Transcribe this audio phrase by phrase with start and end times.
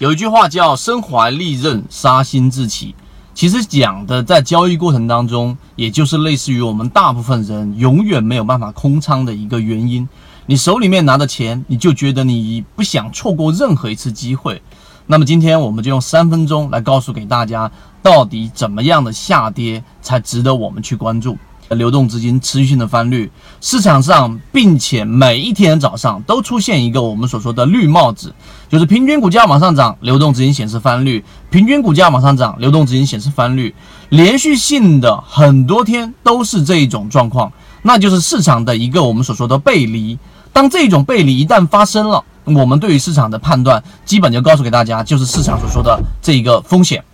[0.00, 2.94] 有一句话叫“身怀利刃，杀心自起”，
[3.34, 10.08] 其实讲的在交易过程当中，也就是类似于我们大部分人永远没有办法空仓的一个原因。
[10.46, 14.62] 你手里面拿的钱，你就觉得你不想错过任何一次机会。
[15.06, 17.70] 那么今天我们就用三分钟来告诉给大家，
[18.02, 21.36] 到底怎么样的下跌才值得我们去关注。
[21.76, 23.30] 流动资金持续性的翻绿，
[23.60, 28.34] 市场上，并且每一天早上都出现一个我们所说的绿帽子，
[28.68, 33.74] 就是平均股价往上涨，流动资金显示翻绿；平均股价往上涨，流动资金显示翻绿，
[34.08, 40.18] 连续性的很多天都是这一种状况，那就是市场的一个我们所说的背离。
[40.52, 47.04] 当这种背离一旦发生了，我们对于市场的判断基本就告诉给大家，就是市场所说的这一个风险。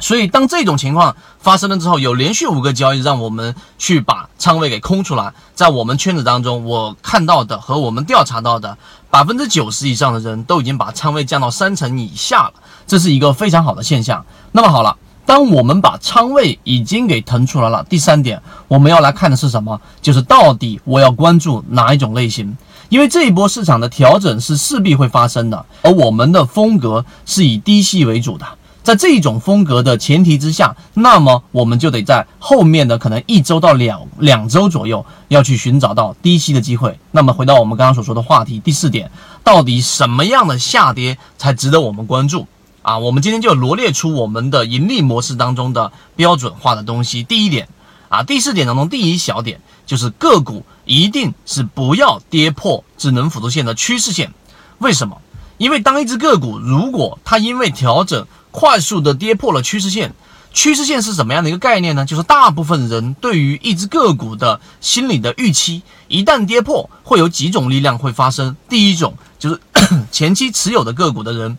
[0.00, 5.32] 所以，当这种情况发生了之后，有连续五个交易让我们去把仓位给空出来。
[5.54, 8.76] 在我们圈子当中，我看到的和我们调查到的
[9.08, 12.54] 百分之九十以上的人都已经把仓位降到三成以下了，
[12.86, 14.26] 这是一个非常好的现象。
[14.50, 19.80] 那么好了，当我们把仓位已经给腾出来了，第三点我们要来看的是什么？
[20.02, 22.56] 就是到底我要关注哪一种类型？
[22.88, 28.44] 因为这一波市场的调整是势必会发生的，而我们的风格是以低吸为主的。
[28.84, 36.98] 在这种风格的前提之下，那么我们就得在后面的可能一周到两两周左右要去寻找到低吸的机会。
[37.10, 39.10] 那么回到我们刚刚所说的话题，第四点，
[39.42, 42.46] 到底什么样的下跌才值得我们关注
[42.82, 42.98] 啊？
[42.98, 47.22] 我们今天就罗列出我们的盈利模式当中的标准化的东西。
[47.22, 47.66] 第一点
[48.10, 54.34] 啊，第四点当中第一小点就是个股一定是不要跌破智能辅助线的趋势线。
[54.76, 55.16] 为什么？
[55.56, 58.26] 因为当一只个股如果它因为调整，
[58.56, 60.14] 快速的跌破了趋势线，
[60.52, 62.06] 趋势线是什么样的一个概念呢？
[62.06, 68.56] 就是大部分人对于一只个股的心理的预期，一旦跌破，会有几种力量会发生。
[68.68, 69.60] 第一种就是
[70.12, 71.58] 前期持有的个股的人，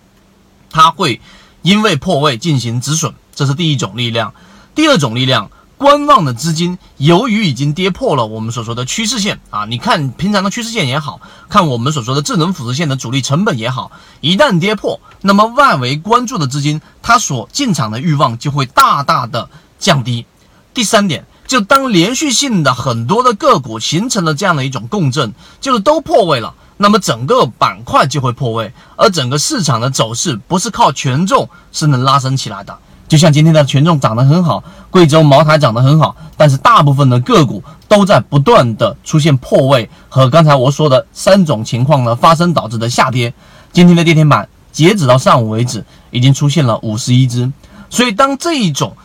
[0.70, 1.20] 他会
[1.64, 4.34] 因为破位进行止损，这是第一种力量。
[4.74, 5.52] 第二种力量。
[5.78, 13.92] 观望的资金，由于已经跌破了我们所说的趋势线啊，你看平常的趋势线也好看，我们所说的智能辅助线的主力成本也好，
[14.22, 20.26] 一旦跌破，那么外围关注的资金，它所进场的欲望就会大大的降低。
[20.74, 32.78] 第三点，就当连续性的很多的个股形成了这样的一种共振，就是都破位了，那么整个板块就会破位，而整个市场的走势不是靠权重是能拉升起来的。
[33.08, 43.34] 就像今天的权重涨得很好，贵州茅台涨得很好，但是大部分的个股都在不断的出现破位和刚才我说的三种情况呢发生导致的下跌。
[43.72, 47.52] 今天的跌停板截止到上午为止已经出现了五十一只，
[47.90, 48.96] 所以当这一种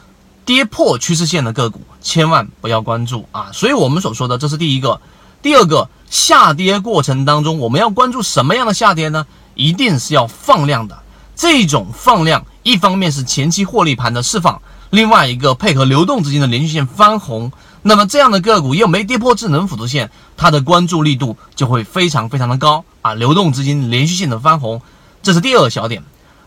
[0.45, 3.51] 跌破趋势线的个股千万不要关注啊！
[3.53, 5.01] 所以我们所说的这是第一个，
[5.43, 9.27] 第二个下跌过程当中我们要关注什么样的下跌呢？
[9.55, 10.99] 一定是要放量的。
[11.37, 14.61] 这种放量，一方面是前期获利盘的释放，
[14.91, 17.51] 另外一个配合流动资金的连续性翻红，
[17.83, 23.15] 那么这样的个股又没跌破智能辅助线，它的关注力度就会非常非常的高啊！
[23.15, 24.83] 流动资金连续性的翻红，
[25.23, 26.03] 这是第二小点。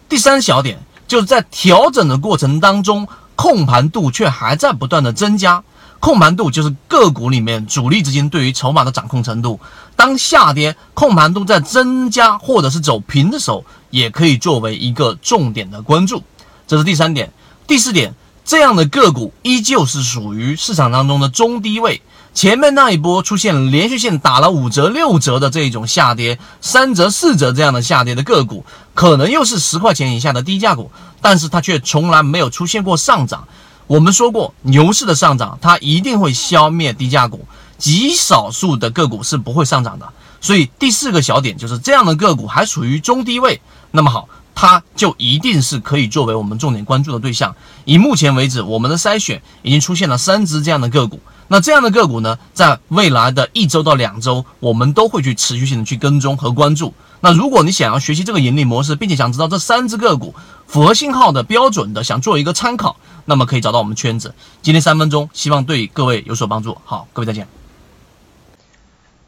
[0.08, 5.64] 第三小点就是在调整的过程当中，控盘度却还在不断的增加。
[6.04, 9.58] 控盘度就是个股里面主力资金对于筹码的掌控程度。
[9.96, 16.22] 当下跌控盘度在增加或者是走平的时候，也可以作为一个重点的关注。
[16.68, 17.32] 这是第三点。
[17.66, 22.02] 第四点，这样的个股依旧是属于市场当中的中低位。
[22.34, 30.92] 前面那一波出现连续性打了五折、六折的这一种下跌，三折、四折这样的下跌的个股，可能又是十块钱以下的低价股，
[31.22, 33.48] 但是它却从来没有出现过上涨。
[33.88, 37.46] 我们说过，牛市的上涨它一定会消灭低价股，
[37.78, 40.08] 极少数的个股是不会上涨的。
[40.40, 43.62] 所以第四个小点就是这样的个股还处于中低位，
[43.92, 47.56] 那么好，它就一定是可以作为我们重点关注的对象。
[47.86, 51.20] 以目前为止，我们的筛选已经出现了三只这样的个股。
[51.50, 56.94] 那这样的个股呢，在未来的一周到两周，我们都会去持续性的去跟踪和关注。
[57.20, 60.34] 那如果你想要学习这个盈利模式，并且想知道这三只个股
[60.68, 62.98] 符合信号的标准的，想做一个参考。
[63.26, 64.34] 那么可以找到我们圈子。
[64.62, 66.78] 今天三分钟，希望对各位有所帮助。
[66.86, 67.48] 好，各位再见。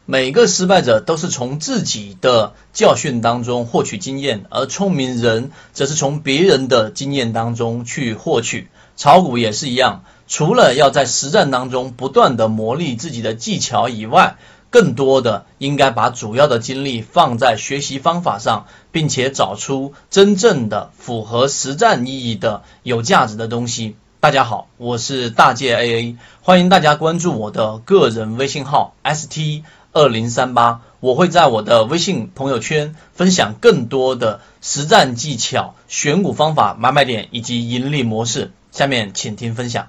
[0.08, 8.68] 每个失败者都是从自己的教训当中获取经验，而聪明人则是从别人的经验当中去获取。
[8.96, 14.36] 炒股也是一样，除了要在实战当中不断的磨砺自己的技巧以外，
[14.76, 23.96] 更多的应该把主要的精力放在学习方法上，并且找出真正的符合实战意义的有价值的东西。
[24.20, 29.62] 大家好，我是大界 AA，欢迎大家关注我的个人微信号 ST
[29.94, 30.82] 二零三八。
[31.00, 38.52] 我会在我的微信朋友圈分享更多的实战技巧、选股方法、买卖点以及盈利模式。
[38.72, 39.88] 下面请听分享。